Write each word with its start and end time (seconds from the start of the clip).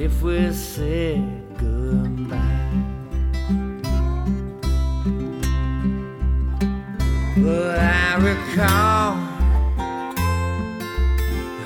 if 0.00 0.22
we 0.22 0.50
say 0.50 1.22
goodbye. 1.58 2.38
But 7.36 7.78
I 7.78 8.16
recall 8.16 9.18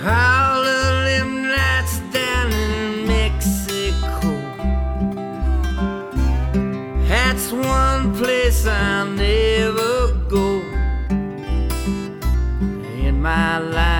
all 0.05 0.65
of 0.65 1.05
them 1.09 1.47
nights 1.47 2.01
down 2.13 2.51
in 2.51 3.07
Mexico. 3.07 4.33
That's 7.07 7.53
one 7.53 8.17
place 8.17 8.67
I'll 8.67 9.07
never 9.07 10.13
go 10.29 10.61
in 12.99 13.23
my 13.23 13.59
life. 13.59 13.94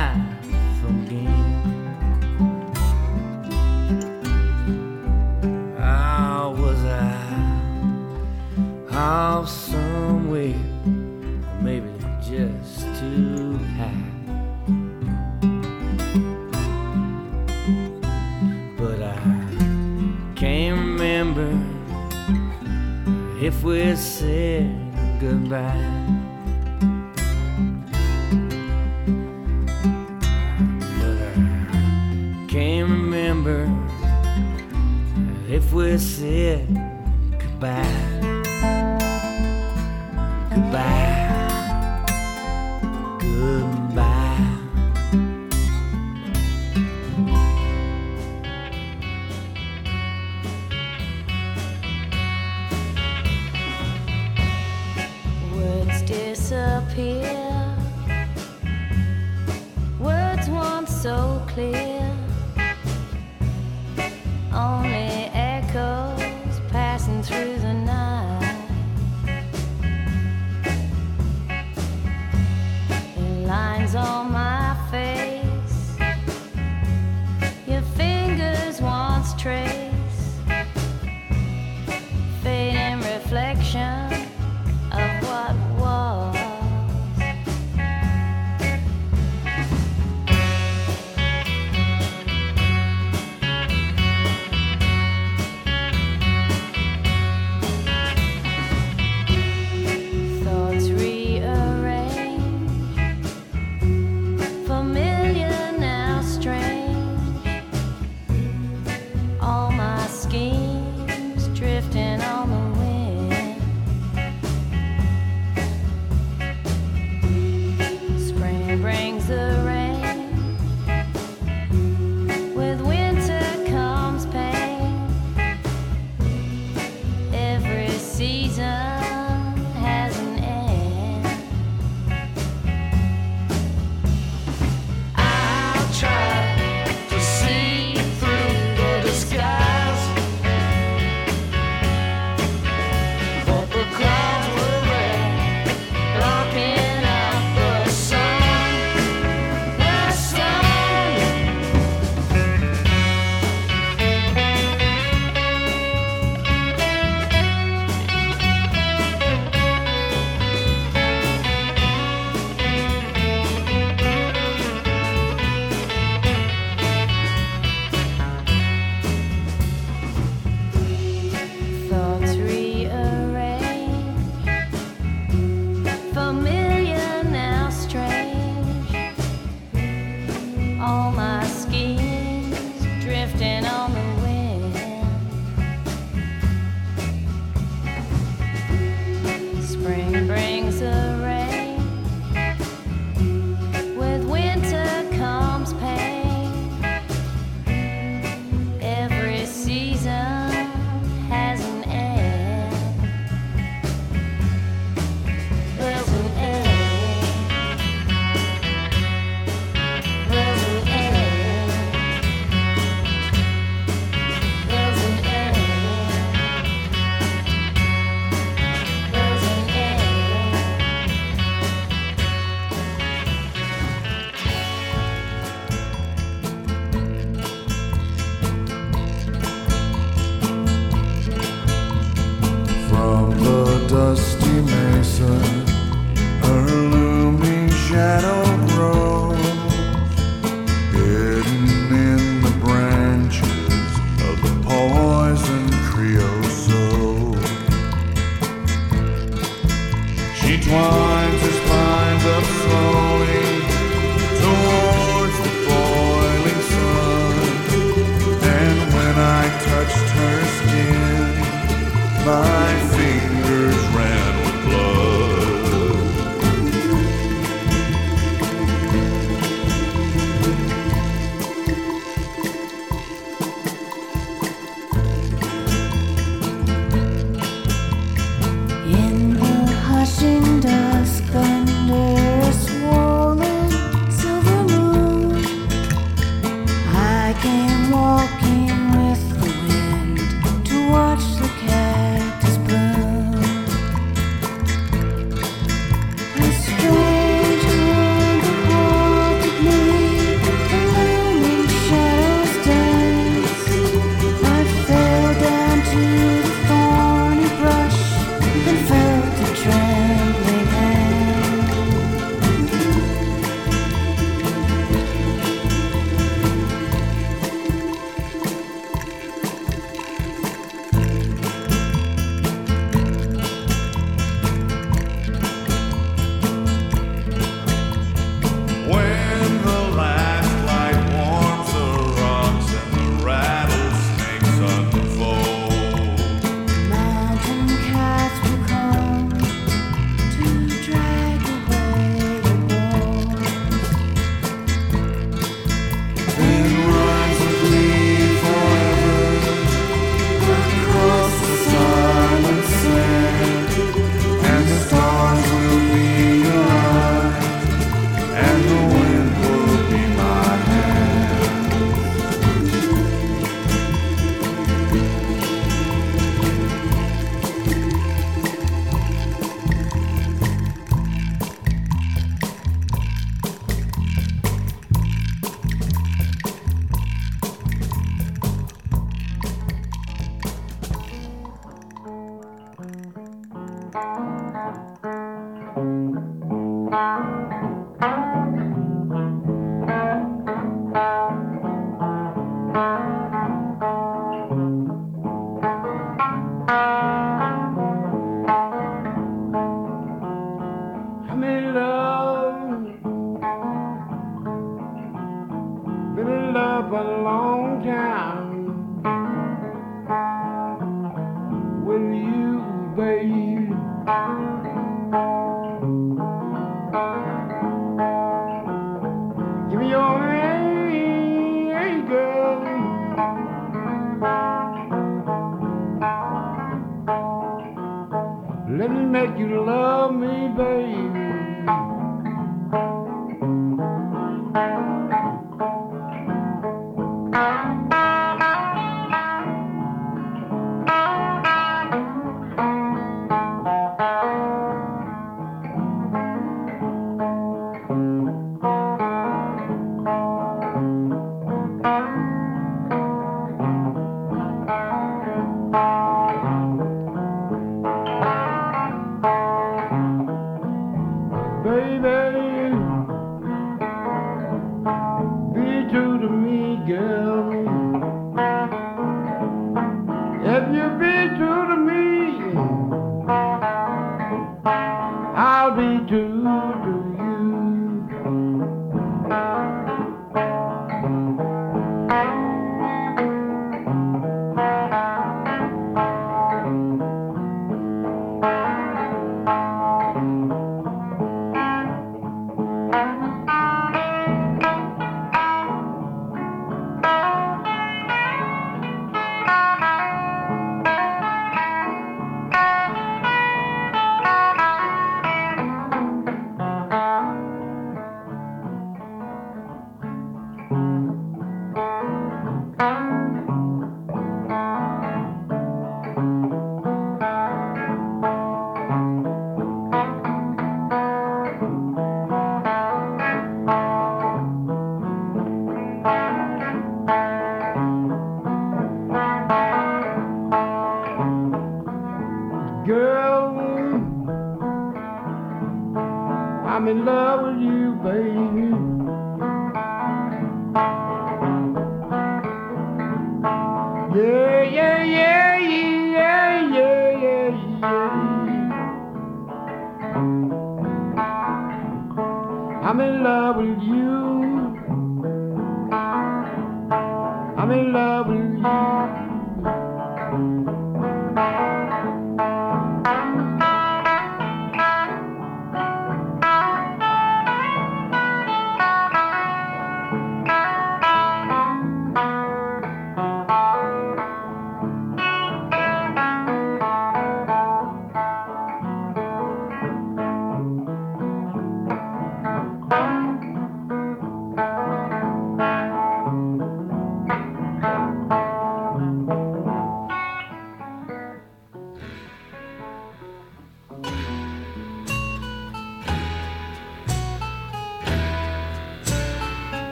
if 23.45 23.63
we 23.63 23.95
said 23.95 24.67
goodbye. 25.21 26.19
But 30.99 31.19
I 31.21 32.47
can't 32.49 32.89
remember 32.89 33.71
if 35.47 35.75
we 35.75 35.99
said 35.99 36.74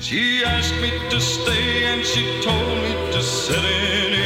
She 0.00 0.42
asked 0.44 0.74
me 0.80 0.90
to 1.10 1.20
stay 1.20 1.84
and 1.84 2.02
she 2.02 2.40
told 2.40 2.82
me 2.82 3.12
to 3.12 3.22
sit 3.22 3.62
in. 3.62 4.19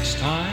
Next 0.00 0.18
time. 0.18 0.49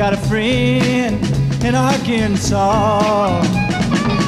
Got 0.00 0.14
a 0.14 0.16
friend 0.16 1.22
in 1.62 1.74
Arkansas. 1.74 3.42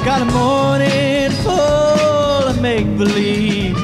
Got 0.04 0.20
a 0.20 0.26
morning 0.26 1.30
full 1.42 2.46
of 2.50 2.60
make 2.60 2.84
believe. 2.98 3.74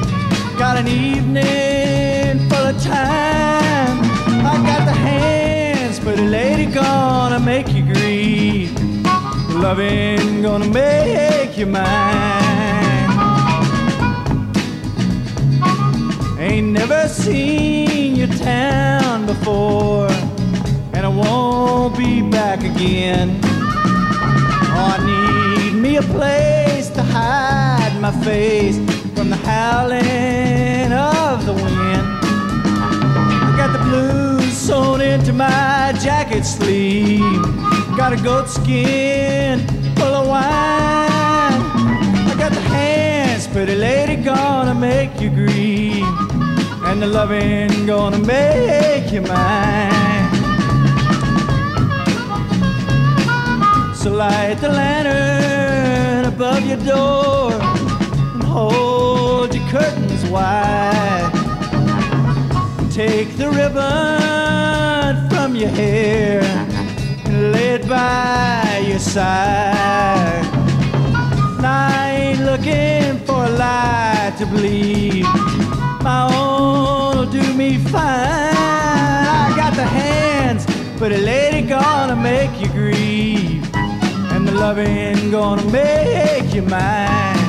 Got 0.59 0.77
an 0.77 0.87
evening 0.87 2.47
full 2.51 2.67
of 2.67 2.83
time. 2.83 4.01
I 4.45 4.63
got 4.67 4.85
the 4.85 4.93
hands, 4.93 5.99
but 5.99 6.19
a 6.19 6.23
lady 6.25 6.67
gonna 6.67 7.41
make 7.41 7.73
you 7.73 7.83
grieve. 7.83 8.71
Loving 9.49 10.43
gonna 10.43 10.69
make 10.69 11.57
you 11.57 11.65
mine. 11.65 13.09
Ain't 16.39 16.67
never 16.67 17.09
seen 17.09 18.15
your 18.15 18.29
town 18.29 19.25
before 19.25 20.28
won't 21.19 21.97
be 21.97 22.23
back 22.23 22.61
again. 22.61 23.41
Oh, 23.43 24.95
I 24.95 24.99
need 25.11 25.73
me 25.75 25.97
a 25.97 26.03
place 26.03 26.89
to 26.91 27.03
hide 27.03 28.01
my 28.01 28.13
face 28.25 28.77
from 29.15 29.31
the 29.31 29.37
howling 29.37 30.93
of 30.93 31.45
the 31.45 31.55
wind. 31.55 32.07
I 33.47 33.55
got 33.57 33.73
the 33.73 33.83
blues 33.89 34.53
sewn 34.57 35.01
into 35.01 35.33
my 35.33 35.93
jacket 36.01 36.45
sleeve. 36.45 37.43
Got 37.97 38.13
a 38.13 38.17
goat 38.23 38.49
skin 38.49 39.67
full 39.97 40.15
of 40.21 40.29
wine. 40.29 41.63
I 42.31 42.35
got 42.39 42.53
the 42.53 42.61
hands, 42.61 43.49
pretty 43.49 43.75
lady, 43.75 44.17
gonna 44.17 44.75
make 44.75 45.21
you 45.21 45.31
grieve. 45.31 46.05
And 46.89 47.03
the 47.03 47.07
loving 47.07 47.87
gonna 47.87 48.19
make 48.19 49.13
you 49.13 49.23
mine. 49.23 50.38
So 53.99 54.13
light 54.13 54.59
the 54.61 54.69
lantern 54.69 56.33
above 56.33 56.65
your 56.65 56.77
door 56.77 57.51
and 57.53 58.45
hold 58.45 59.53
your 59.53 59.69
curtains 59.69 60.25
wide. 60.31 61.33
Take 62.93 63.37
the 63.37 63.51
ribbon 63.51 65.29
from 65.29 65.57
your 65.57 65.71
hair 65.71 66.43
and 67.25 67.53
lay 67.53 67.75
it 67.75 67.89
by 67.89 68.85
your 68.87 69.01
side. 69.01 70.47
I 71.65 72.13
ain't 72.21 72.45
looking 72.45 73.19
for 73.27 73.47
a 73.47 73.51
light 73.51 74.37
to 74.39 74.47
bleed. 74.47 75.25
My 76.03 76.31
own 76.33 77.17
will 77.17 77.27
do 77.27 77.53
me 77.53 77.79
fine. 77.79 78.55
I 78.55 79.53
got 79.57 79.75
the 79.75 79.83
hands, 79.83 80.67
but 81.01 81.11
a 81.11 81.19
lady 81.19 81.67
gonna 81.67 82.15
make 82.15 82.58
loving 84.69 85.31
gonna 85.31 85.65
make 85.71 86.53
you 86.53 86.61
mine. 86.61 87.49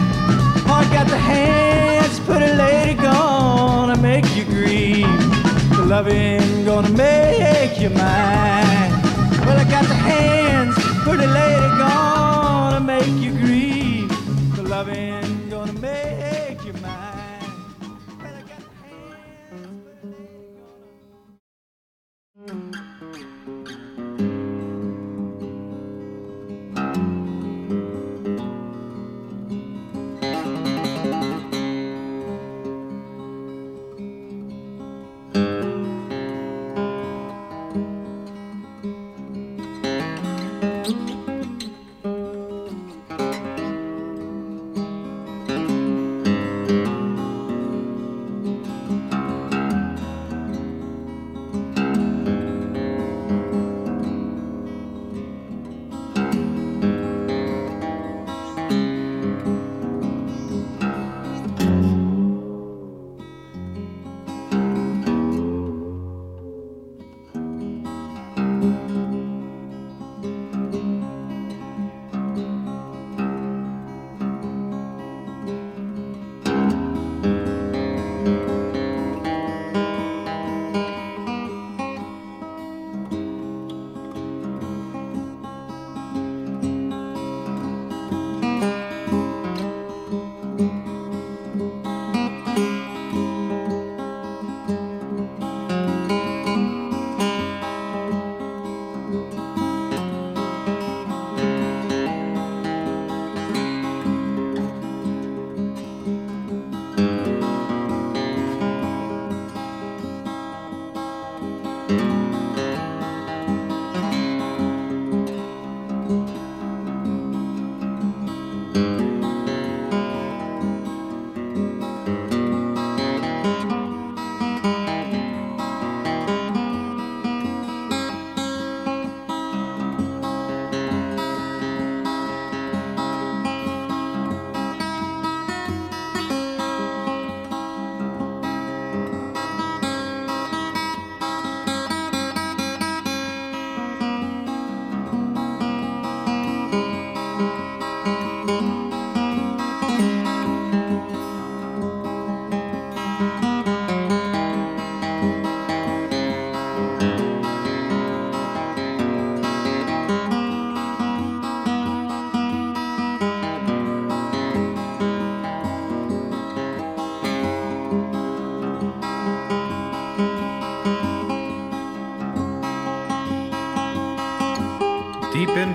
I 0.77 0.87
got 0.93 1.05
the 1.05 1.17
hands, 1.17 2.17
a 2.29 2.55
lady 2.55 2.93
gonna 2.93 3.97
make 3.97 4.23
you 4.37 4.45
grieve. 4.45 5.19
The 5.75 5.83
loving 5.85 6.63
gonna 6.63 6.89
make 6.91 7.77
you 7.77 7.89
mine. 7.89 8.91
Well, 9.45 9.59
I 9.59 9.65
got 9.69 9.85
the 9.93 9.99
hands, 10.11 10.77
a 11.05 11.27
lady 11.39 11.69
gonna 11.83 12.79
make 12.79 13.15
you 13.21 13.31
grieve. 13.31 14.09
The 14.55 14.63
loving 14.63 15.28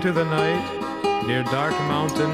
into 0.05 0.23
the 0.23 0.29
night, 0.29 1.25
near 1.25 1.41
Dark 1.45 1.73
Mountain, 1.87 2.29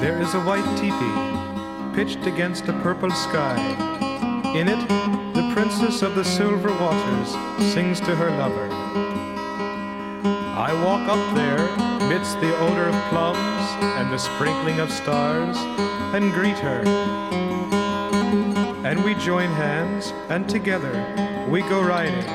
there 0.00 0.20
is 0.20 0.34
a 0.34 0.40
white 0.40 0.66
teepee 0.76 1.94
pitched 1.94 2.26
against 2.26 2.66
a 2.66 2.72
purple 2.80 3.12
sky. 3.12 3.56
In 4.56 4.66
it, 4.66 4.88
the 5.32 5.48
princess 5.54 6.02
of 6.02 6.16
the 6.16 6.24
silver 6.24 6.72
waters 6.80 7.28
sings 7.72 8.00
to 8.00 8.16
her 8.16 8.30
lover. 8.30 8.68
I 10.58 10.72
walk 10.84 11.08
up 11.08 11.34
there 11.36 12.08
midst 12.08 12.40
the 12.40 12.58
odor 12.58 12.88
of 12.88 13.04
plums 13.10 13.84
and 13.98 14.12
the 14.12 14.18
sprinkling 14.18 14.80
of 14.80 14.90
stars 14.90 15.56
and 16.12 16.32
greet 16.32 16.58
her. 16.58 16.82
And 18.84 19.04
we 19.04 19.14
join 19.14 19.50
hands, 19.50 20.12
and 20.28 20.48
together 20.48 21.46
we 21.48 21.60
go 21.60 21.80
riding 21.80 22.28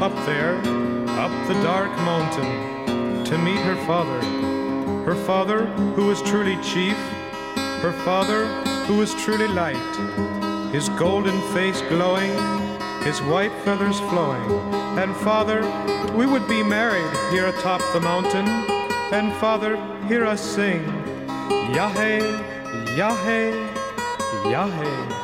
up 0.00 0.14
there, 0.24 0.56
up 1.18 1.48
the 1.48 1.62
dark 1.62 1.90
mountain 1.98 2.73
to 3.24 3.38
meet 3.38 3.60
her 3.60 3.76
father 3.86 4.20
her 5.04 5.14
father 5.14 5.66
who 5.96 6.06
was 6.06 6.22
truly 6.22 6.56
chief, 6.62 6.96
her 7.82 7.92
father 8.04 8.46
who 8.86 8.96
was 8.96 9.12
truly 9.22 9.46
light, 9.48 9.76
his 10.72 10.88
golden 10.90 11.38
face 11.52 11.82
glowing, 11.90 12.32
his 13.02 13.20
white 13.22 13.52
feathers 13.64 14.00
flowing. 14.00 14.50
And 14.98 15.14
Father, 15.16 15.60
we 16.16 16.24
would 16.24 16.48
be 16.48 16.62
married 16.62 17.14
here 17.30 17.46
atop 17.48 17.82
the 17.92 18.00
mountain. 18.00 18.48
And 19.12 19.30
Father, 19.34 19.76
hear 20.08 20.24
us 20.24 20.40
sing, 20.40 20.82
Yahweh, 21.74 22.96
Yahweh, 22.96 23.50
Yahweh. 24.48 25.23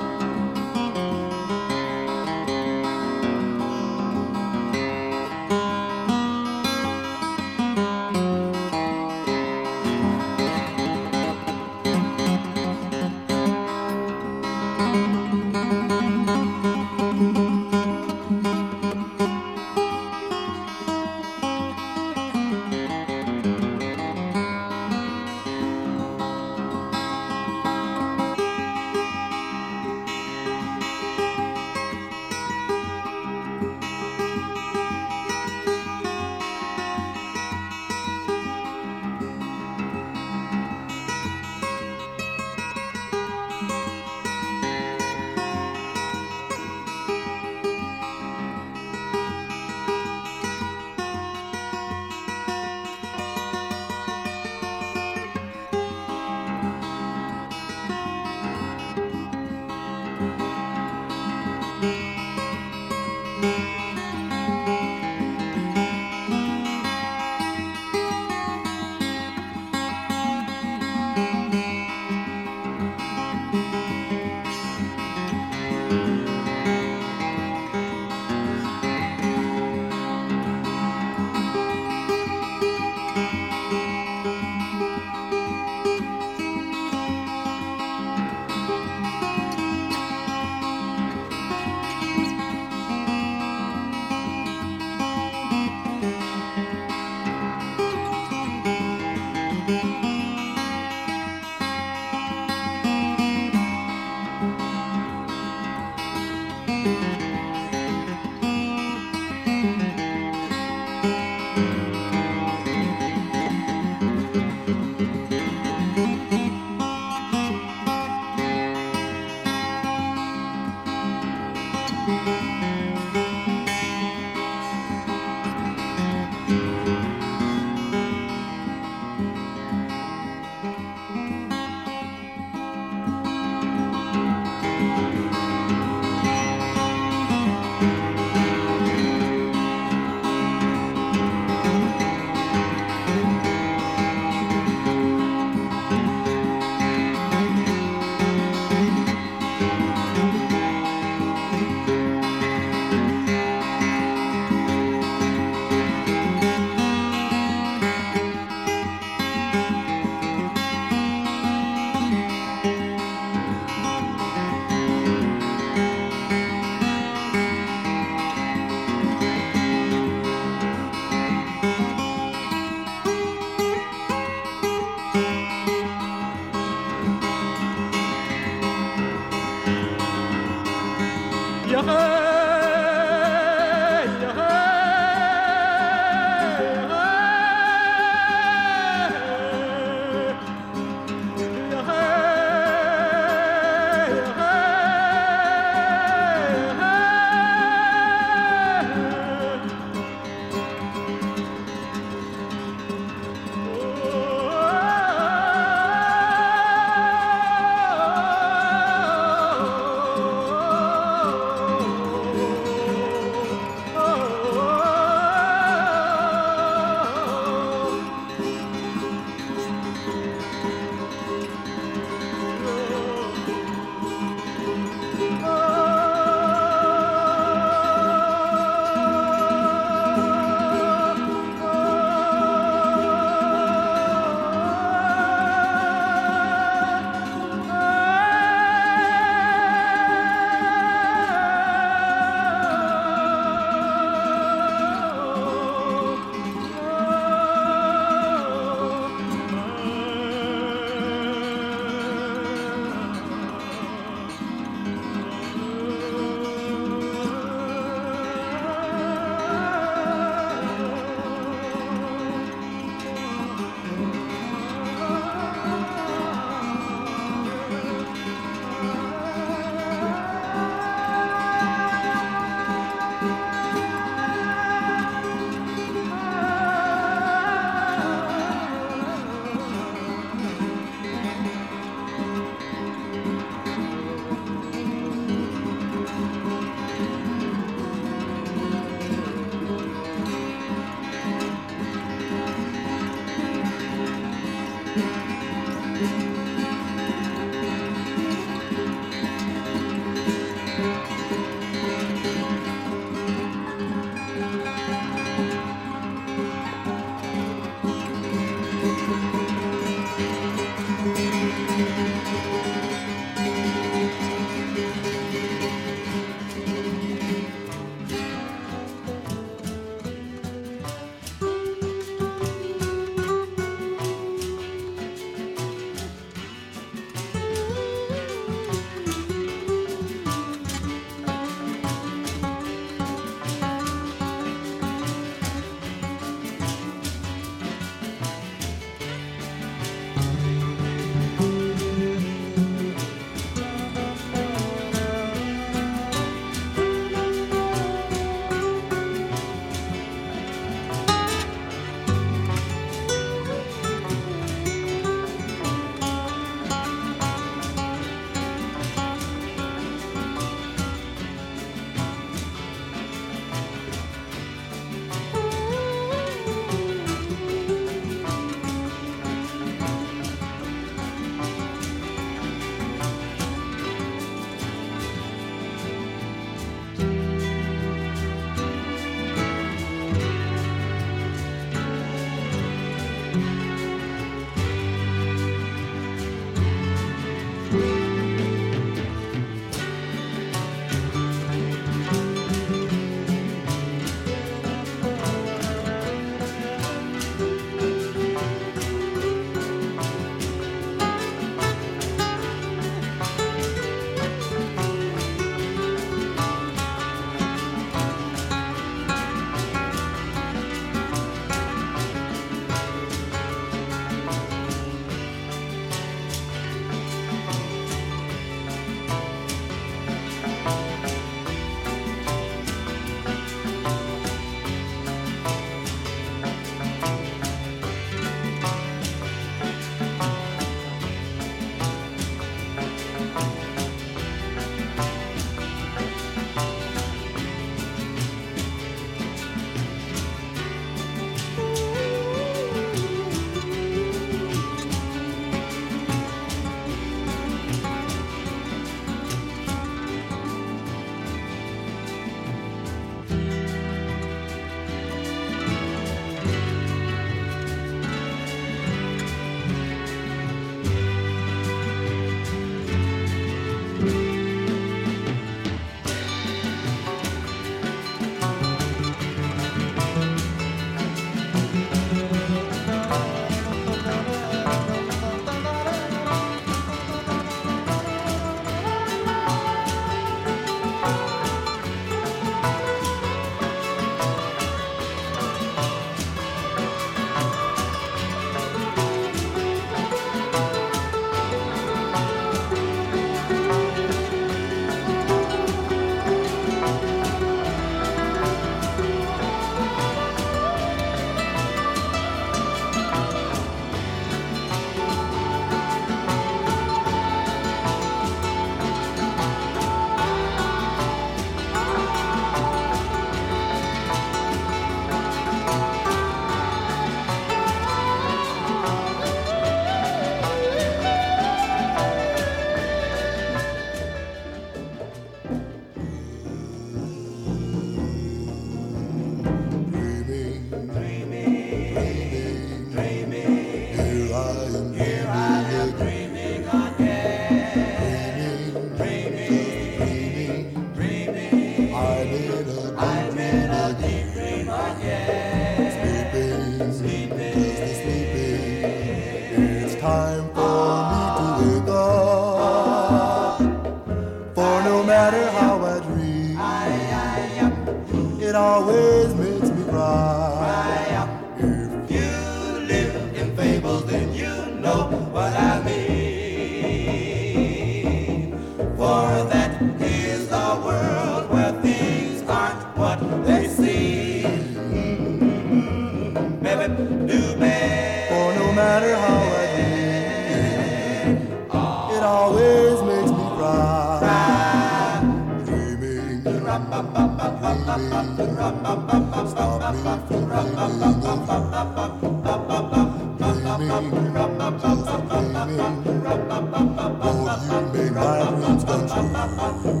My 598.13 598.49
dreams 598.51 598.83
come 598.83 599.81
true. 599.83 600.00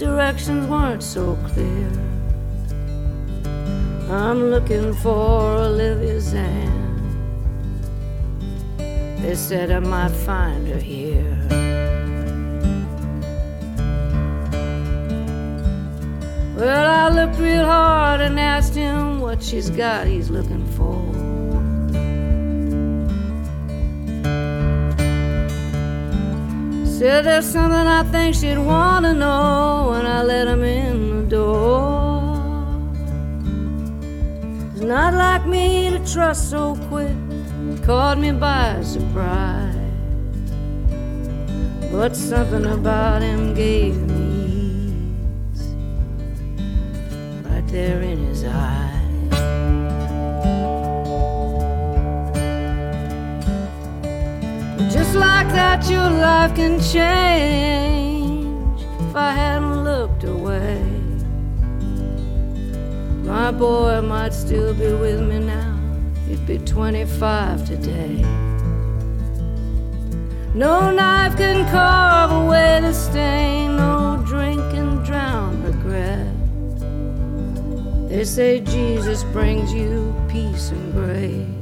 Directions 0.00 0.66
weren't 0.66 1.02
so 1.02 1.36
clear. 1.52 1.90
I'm 4.10 4.50
looking 4.50 4.94
for 4.94 5.56
Olivia's 5.68 6.24
Zan. 6.24 6.78
They 8.78 9.34
said 9.34 9.70
I 9.70 9.80
might 9.80 10.08
find 10.08 10.66
her 10.68 10.78
here. 10.78 11.36
Well, 16.56 16.90
I 16.90 17.08
looked 17.14 17.38
real 17.38 17.66
hard 17.66 18.22
and 18.22 18.40
asked 18.40 18.74
him 18.74 19.20
what 19.20 19.42
she's 19.42 19.68
got 19.68 20.06
he's 20.06 20.30
looking 20.30 20.64
Said 27.00 27.24
there's 27.24 27.46
something 27.46 27.86
I 27.88 28.02
think 28.02 28.34
she'd 28.34 28.58
want 28.58 29.06
to 29.06 29.14
know 29.14 29.88
when 29.90 30.04
I 30.04 30.22
let 30.22 30.46
him 30.46 30.62
in 30.62 31.22
the 31.22 31.30
door. 31.30 32.76
It's 34.72 34.82
not 34.82 35.14
like 35.14 35.46
me 35.46 35.88
to 35.88 36.12
trust 36.12 36.50
so 36.50 36.76
quick 36.90 37.16
caught 37.86 38.18
me 38.18 38.32
by 38.32 38.82
surprise. 38.82 39.74
But 41.90 42.14
something 42.14 42.66
about 42.66 43.22
him 43.22 43.54
gave 43.54 43.96
me 43.96 44.84
ease 45.54 45.74
right 47.46 47.66
there 47.68 48.02
in 48.02 48.18
his 48.26 48.44
eyes. 48.44 48.79
Just 54.90 55.14
like 55.14 55.46
that, 55.50 55.88
your 55.88 56.10
life 56.10 56.56
can 56.56 56.80
change 56.80 58.82
if 58.82 59.14
I 59.14 59.32
hadn't 59.32 59.84
looked 59.84 60.24
away. 60.24 60.82
My 63.22 63.52
boy 63.52 64.00
might 64.00 64.32
still 64.32 64.74
be 64.74 64.92
with 64.92 65.20
me 65.20 65.38
now. 65.38 65.78
He'd 66.26 66.44
be 66.44 66.58
25 66.58 67.68
today. 67.68 68.16
No 70.54 70.90
knife 70.90 71.36
can 71.36 71.70
carve 71.70 72.32
away 72.32 72.80
the 72.80 72.92
stain, 72.92 73.76
no 73.76 74.20
drink 74.26 74.60
can 74.72 75.04
drown 75.04 75.62
regret. 75.62 76.26
They 78.08 78.24
say 78.24 78.58
Jesus 78.58 79.22
brings 79.22 79.72
you 79.72 80.12
peace 80.28 80.70
and 80.70 80.92
grace. 80.92 81.59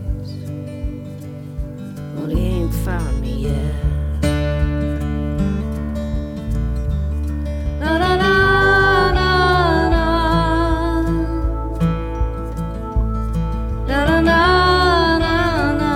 Found 2.89 3.21
me 3.21 3.33
yet. 3.45 3.75
Na 7.81 7.99
na 7.99 8.17
na. 8.17 8.33
Na 13.89 13.99
na 14.09 14.21
na 14.21 14.41
na 15.21 15.35
na. 15.81 15.93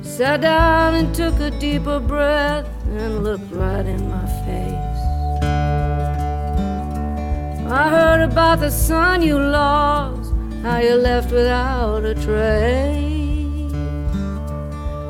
Sat 0.00 0.40
down 0.40 0.94
and 0.94 1.14
took 1.14 1.38
a 1.40 1.50
deeper 1.50 2.00
breath 2.00 2.66
and 2.86 3.22
looked 3.24 3.52
right 3.52 3.84
in 3.84 4.08
my 4.08 4.26
face. 4.46 4.87
I 7.70 7.90
heard 7.90 8.22
about 8.22 8.60
the 8.60 8.70
son 8.70 9.20
you 9.20 9.38
lost, 9.38 10.32
how 10.62 10.78
you 10.78 10.94
left 10.94 11.30
without 11.30 12.02
a 12.02 12.14
trace. 12.14 13.74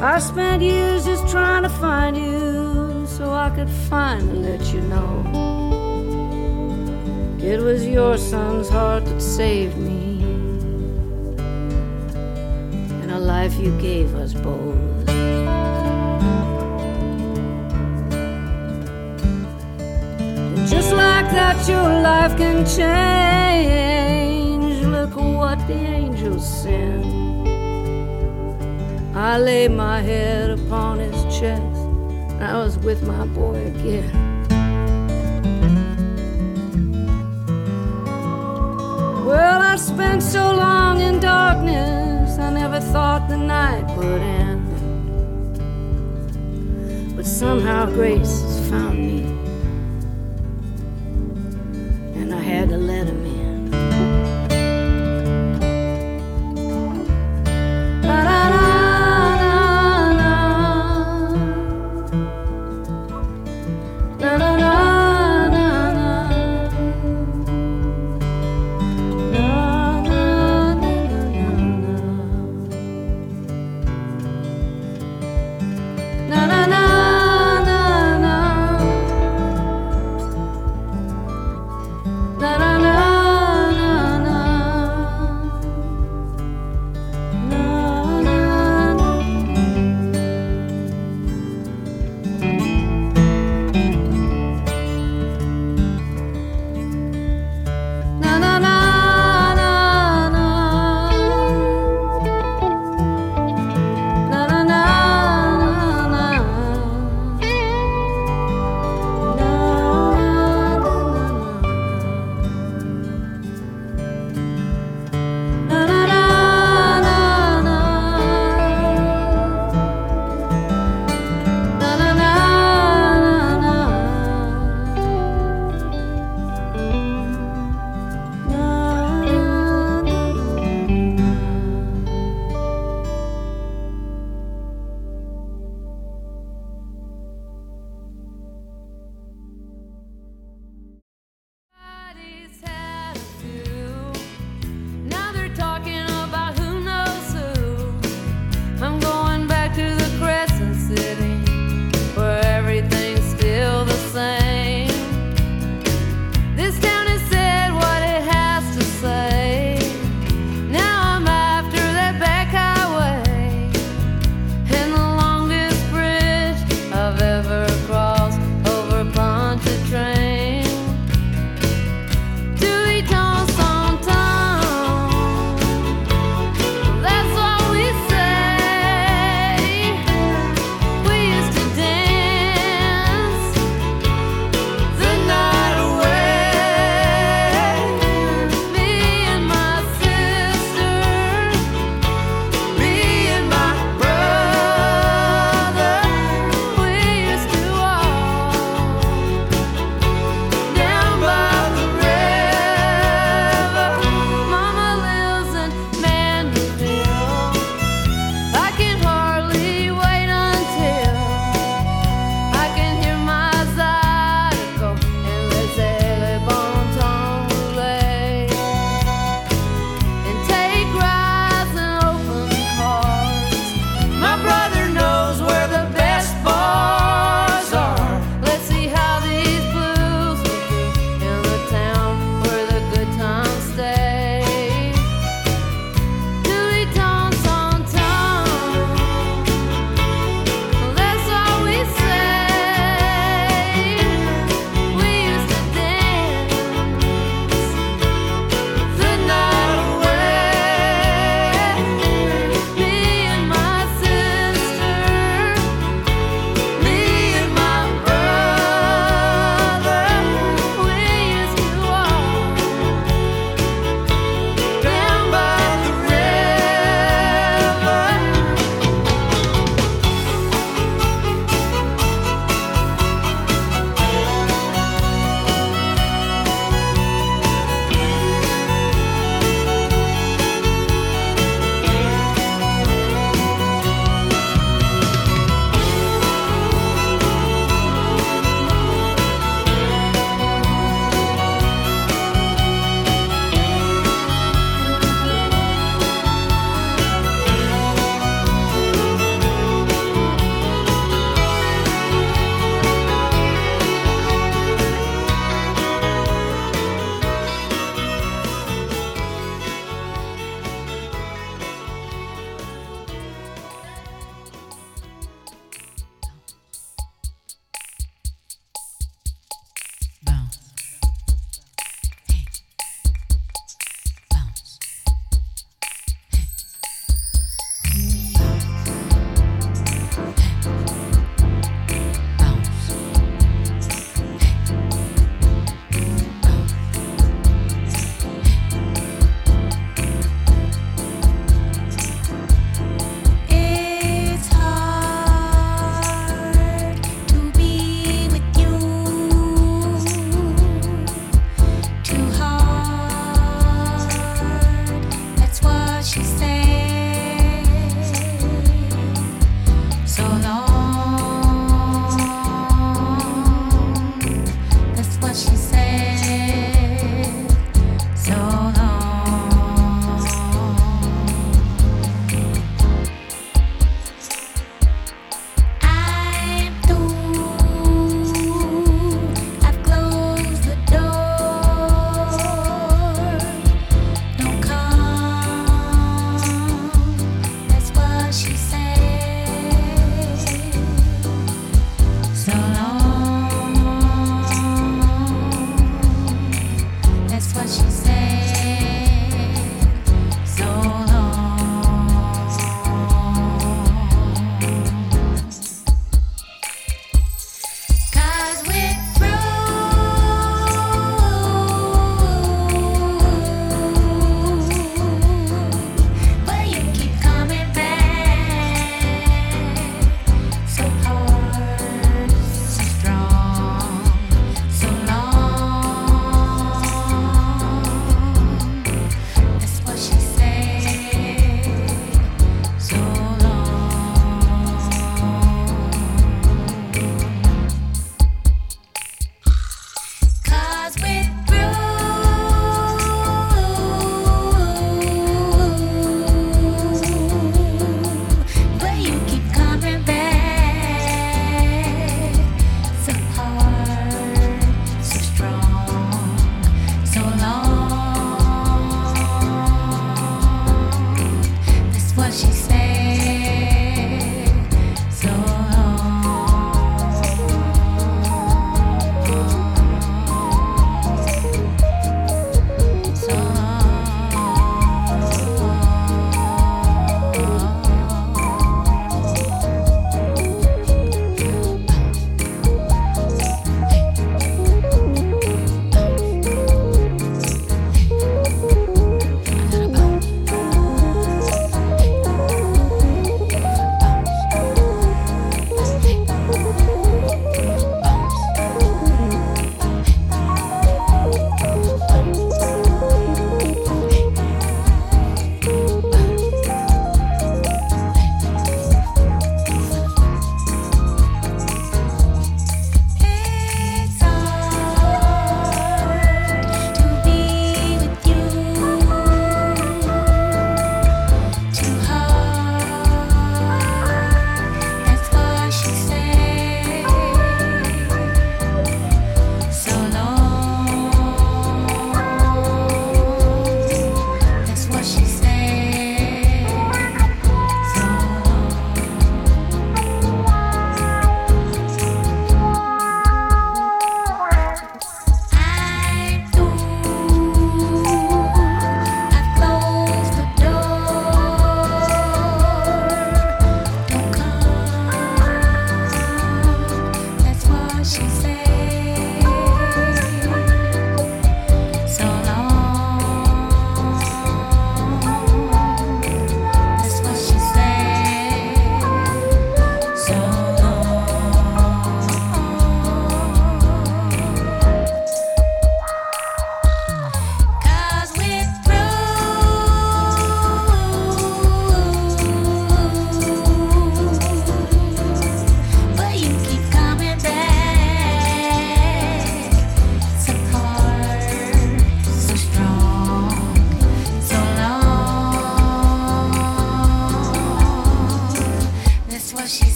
I 0.00 0.18
spent 0.18 0.62
years 0.62 1.04
just 1.04 1.28
trying 1.28 1.64
to 1.64 1.68
find 1.68 2.16
you 2.16 3.04
so 3.06 3.30
I 3.30 3.50
could 3.50 3.68
finally 3.68 4.38
let 4.38 4.72
you 4.72 4.80
know. 4.92 5.22
It 7.42 7.60
was 7.60 7.86
your 7.86 8.16
son's 8.16 8.70
heart 8.70 9.04
that 9.04 9.20
saved 9.20 9.76
me, 9.76 10.22
and 13.02 13.10
a 13.10 13.18
life 13.18 13.54
you 13.58 13.78
gave 13.78 14.14
us 14.14 14.32
both. 14.32 15.05
Just 20.66 20.92
like 20.92 21.30
that, 21.30 21.68
your 21.68 21.88
life 22.02 22.36
can 22.36 22.66
change. 22.66 22.84
Look 24.84 25.14
what 25.14 25.64
the 25.68 25.74
angels 25.74 26.62
send. 26.62 27.04
I 29.16 29.38
laid 29.38 29.70
my 29.70 30.00
head 30.00 30.50
upon 30.50 30.98
his 30.98 31.14
chest. 31.38 31.62
I 32.40 32.54
was 32.54 32.76
with 32.78 33.02
my 33.06 33.26
boy 33.26 33.66
again. 33.66 34.10
Well, 39.24 39.60
I 39.62 39.76
spent 39.76 40.22
so 40.22 40.52
long 40.54 41.00
in 41.00 41.20
darkness, 41.20 42.38
I 42.38 42.50
never 42.50 42.80
thought 42.80 43.28
the 43.28 43.36
night 43.36 43.86
would 43.96 44.20
end. 44.20 44.66
But 47.16 47.24
somehow 47.26 47.86
grace 47.86 48.45
had 52.46 52.68
to 52.68 52.76
let 52.76 53.15